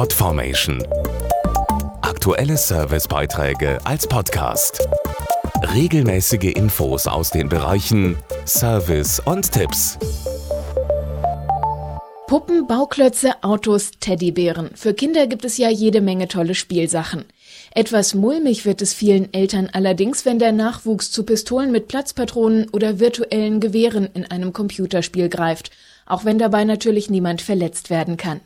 Podformation. 0.00 0.82
Aktuelle 2.00 2.56
Servicebeiträge 2.56 3.78
als 3.84 4.06
Podcast. 4.06 4.88
Regelmäßige 5.74 6.54
Infos 6.54 7.06
aus 7.06 7.28
den 7.28 7.50
Bereichen 7.50 8.16
Service 8.46 9.20
und 9.20 9.52
Tipps. 9.52 9.98
Puppen, 12.26 12.66
Bauklötze, 12.66 13.42
Autos, 13.42 13.90
Teddybären. 14.00 14.70
Für 14.74 14.94
Kinder 14.94 15.26
gibt 15.26 15.44
es 15.44 15.58
ja 15.58 15.68
jede 15.68 16.00
Menge 16.00 16.28
tolle 16.28 16.54
Spielsachen. 16.54 17.26
Etwas 17.74 18.14
mulmig 18.14 18.64
wird 18.64 18.80
es 18.80 18.94
vielen 18.94 19.30
Eltern 19.34 19.68
allerdings, 19.70 20.24
wenn 20.24 20.38
der 20.38 20.52
Nachwuchs 20.52 21.10
zu 21.10 21.24
Pistolen 21.24 21.72
mit 21.72 21.88
Platzpatronen 21.88 22.70
oder 22.70 23.00
virtuellen 23.00 23.60
Gewehren 23.60 24.08
in 24.14 24.24
einem 24.24 24.54
Computerspiel 24.54 25.28
greift, 25.28 25.70
auch 26.06 26.24
wenn 26.24 26.38
dabei 26.38 26.64
natürlich 26.64 27.10
niemand 27.10 27.42
verletzt 27.42 27.90
werden 27.90 28.16
kann. 28.16 28.40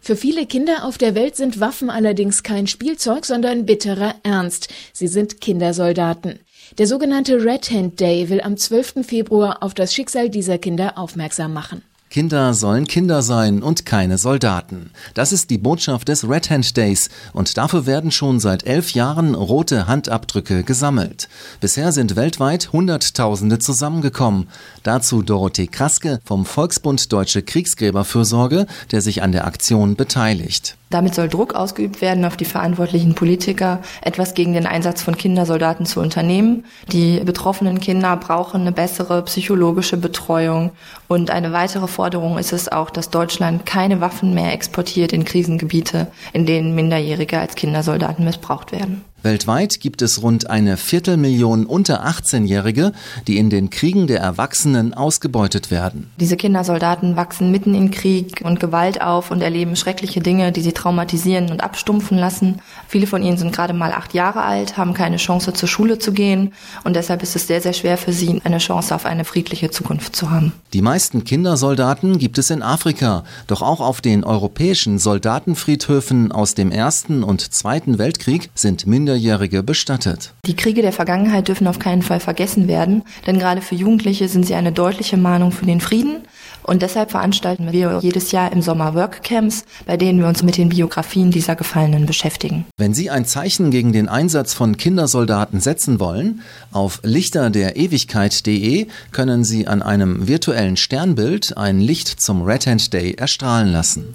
Für 0.00 0.16
viele 0.16 0.46
Kinder 0.46 0.84
auf 0.84 0.98
der 0.98 1.14
Welt 1.14 1.36
sind 1.36 1.60
Waffen 1.60 1.90
allerdings 1.90 2.42
kein 2.42 2.66
Spielzeug, 2.66 3.26
sondern 3.26 3.66
bitterer 3.66 4.14
Ernst. 4.22 4.68
Sie 4.92 5.08
sind 5.08 5.40
Kindersoldaten. 5.40 6.40
Der 6.78 6.86
sogenannte 6.86 7.44
Red 7.44 7.70
Hand 7.70 8.00
Day 8.00 8.28
will 8.28 8.40
am 8.40 8.56
12. 8.56 9.04
Februar 9.06 9.62
auf 9.62 9.74
das 9.74 9.94
Schicksal 9.94 10.30
dieser 10.30 10.58
Kinder 10.58 10.96
aufmerksam 10.96 11.52
machen. 11.52 11.82
Kinder 12.10 12.54
sollen 12.54 12.88
Kinder 12.88 13.22
sein 13.22 13.62
und 13.62 13.86
keine 13.86 14.18
Soldaten. 14.18 14.90
Das 15.14 15.30
ist 15.30 15.48
die 15.48 15.58
Botschaft 15.58 16.08
des 16.08 16.28
Red 16.28 16.50
Hand 16.50 16.76
Days 16.76 17.08
und 17.32 17.56
dafür 17.56 17.86
werden 17.86 18.10
schon 18.10 18.40
seit 18.40 18.66
elf 18.66 18.94
Jahren 18.94 19.36
rote 19.36 19.86
Handabdrücke 19.86 20.64
gesammelt. 20.64 21.28
Bisher 21.60 21.92
sind 21.92 22.16
weltweit 22.16 22.72
Hunderttausende 22.72 23.60
zusammengekommen. 23.60 24.48
Dazu 24.82 25.22
Dorothee 25.22 25.68
Kraske 25.68 26.18
vom 26.24 26.44
Volksbund 26.46 27.12
Deutsche 27.12 27.42
Kriegsgräberfürsorge, 27.42 28.66
der 28.90 29.02
sich 29.02 29.22
an 29.22 29.30
der 29.30 29.46
Aktion 29.46 29.94
beteiligt. 29.94 30.76
Damit 30.90 31.14
soll 31.14 31.28
Druck 31.28 31.54
ausgeübt 31.54 32.00
werden 32.00 32.24
auf 32.24 32.36
die 32.36 32.44
verantwortlichen 32.44 33.14
Politiker, 33.14 33.80
etwas 34.02 34.34
gegen 34.34 34.54
den 34.54 34.66
Einsatz 34.66 35.02
von 35.02 35.16
Kindersoldaten 35.16 35.86
zu 35.86 36.00
unternehmen. 36.00 36.64
Die 36.90 37.20
betroffenen 37.20 37.78
Kinder 37.78 38.16
brauchen 38.16 38.62
eine 38.62 38.72
bessere 38.72 39.22
psychologische 39.22 39.96
Betreuung. 39.96 40.72
Und 41.06 41.30
eine 41.30 41.52
weitere 41.52 41.86
Forderung 41.86 42.38
ist 42.38 42.52
es 42.52 42.68
auch, 42.68 42.90
dass 42.90 43.10
Deutschland 43.10 43.66
keine 43.66 44.00
Waffen 44.00 44.34
mehr 44.34 44.52
exportiert 44.52 45.12
in 45.12 45.24
Krisengebiete, 45.24 46.08
in 46.32 46.44
denen 46.44 46.74
Minderjährige 46.74 47.38
als 47.38 47.54
Kindersoldaten 47.54 48.24
missbraucht 48.24 48.72
werden. 48.72 49.04
Weltweit 49.22 49.80
gibt 49.80 50.00
es 50.00 50.22
rund 50.22 50.48
eine 50.48 50.78
Viertelmillion 50.78 51.66
unter 51.66 52.06
18-Jährige, 52.06 52.92
die 53.26 53.36
in 53.36 53.50
den 53.50 53.68
Kriegen 53.68 54.06
der 54.06 54.20
Erwachsenen 54.20 54.94
ausgebeutet 54.94 55.70
werden. 55.70 56.10
Diese 56.18 56.38
Kindersoldaten 56.38 57.16
wachsen 57.16 57.50
mitten 57.50 57.74
in 57.74 57.90
Krieg 57.90 58.40
und 58.42 58.60
Gewalt 58.60 59.02
auf 59.02 59.30
und 59.30 59.42
erleben 59.42 59.76
schreckliche 59.76 60.20
Dinge, 60.20 60.52
die 60.52 60.62
sie 60.62 60.72
traumatisieren 60.72 61.50
und 61.50 61.62
abstumpfen 61.62 62.16
lassen. 62.16 62.62
Viele 62.88 63.06
von 63.06 63.22
ihnen 63.22 63.36
sind 63.36 63.52
gerade 63.52 63.74
mal 63.74 63.92
acht 63.92 64.14
Jahre 64.14 64.40
alt, 64.40 64.78
haben 64.78 64.94
keine 64.94 65.18
Chance 65.18 65.52
zur 65.52 65.68
Schule 65.68 65.98
zu 65.98 66.12
gehen 66.12 66.54
und 66.84 66.96
deshalb 66.96 67.22
ist 67.22 67.36
es 67.36 67.46
sehr, 67.46 67.60
sehr 67.60 67.74
schwer 67.74 67.98
für 67.98 68.14
sie, 68.14 68.40
eine 68.44 68.58
Chance 68.58 68.94
auf 68.94 69.04
eine 69.04 69.26
friedliche 69.26 69.70
Zukunft 69.70 70.16
zu 70.16 70.30
haben. 70.30 70.54
Die 70.72 70.82
meisten 70.82 71.24
Kindersoldaten 71.24 72.18
gibt 72.18 72.38
es 72.38 72.48
in 72.48 72.62
Afrika, 72.62 73.24
doch 73.48 73.60
auch 73.60 73.80
auf 73.80 74.00
den 74.00 74.24
europäischen 74.24 74.98
Soldatenfriedhöfen 74.98 76.32
aus 76.32 76.54
dem 76.54 76.72
Ersten 76.72 77.22
und 77.22 77.52
Zweiten 77.52 77.98
Weltkrieg 77.98 78.48
sind 78.54 78.86
mindestens 78.86 79.09
Minderjährige 79.10 79.64
bestattet. 79.64 80.34
Die 80.46 80.54
Kriege 80.54 80.82
der 80.82 80.92
Vergangenheit 80.92 81.48
dürfen 81.48 81.66
auf 81.66 81.80
keinen 81.80 82.02
Fall 82.02 82.20
vergessen 82.20 82.68
werden, 82.68 83.02
denn 83.26 83.40
gerade 83.40 83.60
für 83.60 83.74
Jugendliche 83.74 84.28
sind 84.28 84.46
sie 84.46 84.54
eine 84.54 84.70
deutliche 84.70 85.16
Mahnung 85.16 85.50
für 85.50 85.66
den 85.66 85.80
Frieden. 85.80 86.22
Und 86.62 86.82
deshalb 86.82 87.10
veranstalten 87.10 87.72
wir 87.72 87.98
jedes 88.02 88.30
Jahr 88.30 88.52
im 88.52 88.62
Sommer 88.62 88.94
Workcamps, 88.94 89.64
bei 89.86 89.96
denen 89.96 90.20
wir 90.20 90.28
uns 90.28 90.44
mit 90.44 90.56
den 90.56 90.68
Biografien 90.68 91.32
dieser 91.32 91.56
Gefallenen 91.56 92.06
beschäftigen. 92.06 92.66
Wenn 92.76 92.94
Sie 92.94 93.10
ein 93.10 93.24
Zeichen 93.24 93.72
gegen 93.72 93.92
den 93.92 94.08
Einsatz 94.08 94.54
von 94.54 94.76
Kindersoldaten 94.76 95.60
setzen 95.60 95.98
wollen, 95.98 96.42
auf 96.70 97.00
lichterderewigkeit.de 97.02 98.86
können 99.10 99.42
Sie 99.42 99.66
an 99.66 99.82
einem 99.82 100.28
virtuellen 100.28 100.76
Sternbild 100.76 101.56
ein 101.56 101.80
Licht 101.80 102.20
zum 102.20 102.42
Red 102.42 102.66
Hand 102.68 102.92
Day 102.92 103.14
erstrahlen 103.14 103.72
lassen 103.72 104.14